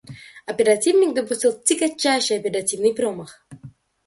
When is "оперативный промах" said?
2.39-3.45